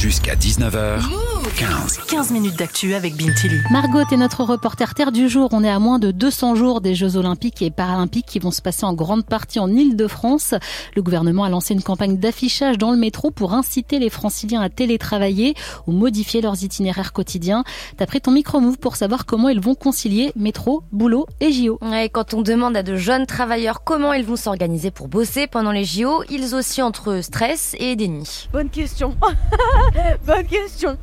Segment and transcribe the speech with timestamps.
[0.00, 2.06] Jusqu'à 19h15.
[2.08, 3.60] 15 minutes d'actu avec Bintili.
[3.70, 5.50] Margot est notre reporter terre du jour.
[5.52, 8.62] On est à moins de 200 jours des Jeux Olympiques et Paralympiques qui vont se
[8.62, 10.54] passer en grande partie en Ile-de-France.
[10.96, 14.70] Le gouvernement a lancé une campagne d'affichage dans le métro pour inciter les franciliens à
[14.70, 15.54] télétravailler
[15.86, 17.62] ou modifier leurs itinéraires quotidiens.
[17.98, 21.78] T'as pris ton micro-move pour savoir comment ils vont concilier métro, boulot et JO.
[21.92, 25.72] Et quand on demande à de jeunes travailleurs comment ils vont s'organiser pour bosser pendant
[25.72, 28.48] les JO, ils oscillent entre stress et déni.
[28.54, 29.14] Bonne question.
[30.26, 30.96] Bonne question.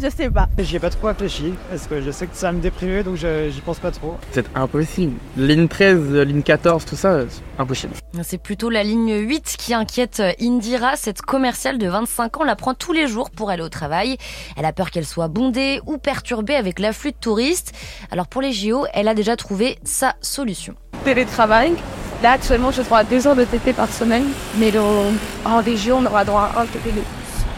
[0.00, 0.48] Je sais pas.
[0.58, 3.16] J'y ai pas trop réfléchi parce que je sais que ça va me déprimer donc
[3.16, 4.16] je- j'y pense pas trop.
[4.32, 5.14] C'est impossible.
[5.36, 7.94] Ligne 13, ligne 14, tout ça, c'est impossible.
[8.22, 10.96] C'est plutôt la ligne 8 qui inquiète Indira.
[10.96, 14.16] Cette commerciale de 25 ans la prend tous les jours pour aller au travail.
[14.56, 17.72] Elle a peur qu'elle soit bondée ou perturbée avec l'afflux de touristes.
[18.10, 20.74] Alors pour les JO, elle a déjà trouvé sa solution.
[21.04, 21.74] Télétravail.
[22.22, 24.24] Là, actuellement, je droit à deux heures de TT par semaine.
[24.58, 25.04] Mais dans,
[25.44, 26.90] en région, on aura droit à un TT.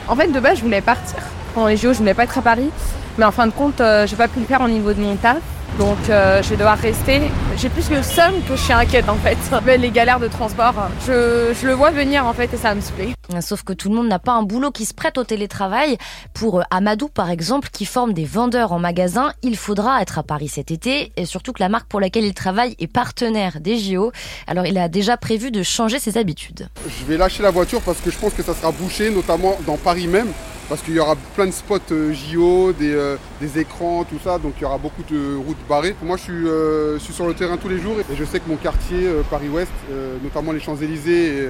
[0.09, 1.19] En fait, de base, je voulais partir.
[1.55, 2.71] Pendant les JO, je voulais pas être à Paris.
[3.19, 5.17] Mais en fin de compte, euh, j'ai pas pu le faire au niveau de mon
[5.17, 5.39] taf.
[5.79, 7.21] Donc, euh, je vais devoir rester.
[7.57, 9.37] J'ai plus le seum que je suis inquiète, en fait.
[9.67, 10.75] Mais les galères de transport,
[11.07, 13.13] je, je le vois venir, en fait, et ça me saoule.
[13.41, 15.99] Sauf que tout le monde n'a pas un boulot qui se prête au télétravail.
[16.35, 20.23] Pour euh, Amadou, par exemple, qui forme des vendeurs en magasin, il faudra être à
[20.23, 21.13] Paris cet été.
[21.17, 24.13] Et surtout que la marque pour laquelle il travaille est partenaire des JO.
[24.47, 26.69] Alors il a déjà prévu de changer ses habitudes.
[26.89, 29.77] Je vais lâcher la voiture parce que je pense que ça sera bouché, notamment dans
[29.77, 30.29] Paris même,
[30.69, 34.39] parce qu'il y aura plein de spots euh, JO, des, euh, des écrans, tout ça,
[34.39, 35.95] donc il y aura beaucoup de routes barrées.
[36.03, 38.41] Moi, je suis, euh, je suis sur le terrain tous les jours et je sais
[38.41, 41.49] que mon quartier, euh, Paris-Ouest, euh, notamment les Champs-Élysées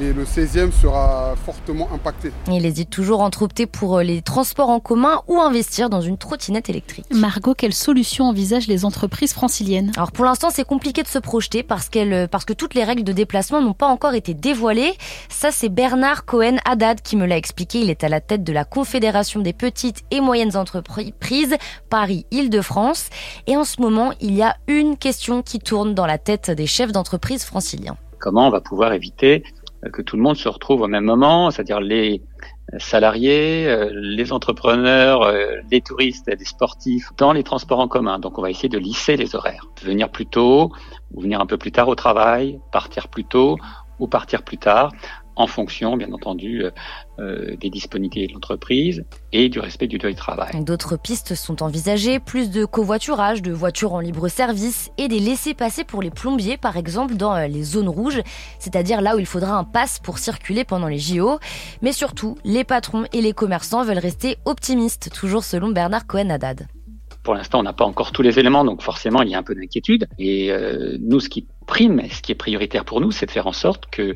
[0.00, 2.32] et, le 16e, sera fortement impacté.
[2.48, 6.18] Il hésite toujours entre opter pour euh, les transports en commun ou investir dans une
[6.18, 7.06] trottinette électrique.
[7.12, 9.92] Margot, quelle solution envisagent les entreprises franciliennes?
[9.96, 13.04] Alors pour l'instant, c'est compliqué de se projeter parce qu'elle, parce que toutes les règles
[13.04, 14.94] de déplacement n'ont pas encore été dévoilées.
[15.28, 17.80] Ça, c'est Bernard Cohen Haddad qui me l'a expliqué.
[17.80, 21.56] Il est à la tête de la Confédération des petites et moyennes entreprises
[21.90, 23.10] Paris-Île-de-France.
[23.46, 26.66] Et en ce moment, il y a une question qui tourne dans la tête des
[26.66, 27.96] chefs d'entreprise franciliens.
[28.18, 31.50] comment on va pouvoir éviter euh, que tout le monde se retrouve au même moment,
[31.50, 32.22] c'est-à-dire les
[32.78, 38.18] salariés, euh, les entrepreneurs, euh, les touristes, les sportifs, dans les transports en commun.
[38.18, 39.66] Donc on va essayer de lisser les horaires.
[39.82, 40.72] Venir plus tôt,
[41.12, 43.58] ou venir un peu plus tard au travail, partir plus tôt
[44.00, 44.90] ou partir plus tard,
[45.36, 46.70] en fonction, bien entendu, euh,
[47.18, 50.64] euh, des disponibilités de l'entreprise et du respect du télétravail.
[50.64, 55.84] D'autres pistes sont envisagées, plus de covoiturage, de voitures en libre service et des laissés-passer
[55.84, 58.20] pour les plombiers, par exemple, dans euh, les zones rouges,
[58.58, 61.38] c'est-à-dire là où il faudra un pass pour circuler pendant les JO.
[61.82, 66.66] Mais surtout, les patrons et les commerçants veulent rester optimistes, toujours selon Bernard Cohen-Haddad.
[67.22, 69.42] Pour l'instant, on n'a pas encore tous les éléments, donc forcément, il y a un
[69.42, 70.06] peu d'inquiétude.
[70.18, 73.46] Et euh, nous, ce qui prime, ce qui est prioritaire pour nous, c'est de faire
[73.46, 74.14] en sorte que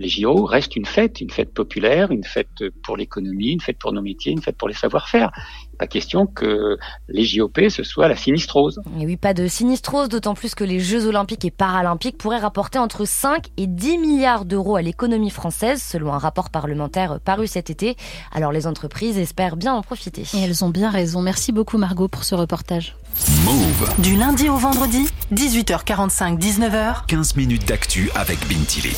[0.00, 3.92] les JO restent une fête, une fête populaire, une fête pour l'économie, une fête pour
[3.92, 5.30] nos métiers, une fête pour les savoir-faire.
[5.78, 6.78] Pas question que
[7.08, 8.80] les JOP, ce soit la sinistrose.
[8.98, 12.78] Et oui, pas de sinistrose, d'autant plus que les Jeux Olympiques et Paralympiques pourraient rapporter
[12.78, 17.68] entre 5 et 10 milliards d'euros à l'économie française, selon un rapport parlementaire paru cet
[17.68, 17.96] été.
[18.32, 20.22] Alors les entreprises espèrent bien en profiter.
[20.34, 21.20] Et elles ont bien raison.
[21.20, 22.96] Merci beaucoup Margot pour ce reportage.
[23.44, 23.94] Move.
[23.98, 27.06] Du lundi au vendredi, 18h45, 19h.
[27.06, 28.88] 15 minutes d'actu avec Bintili.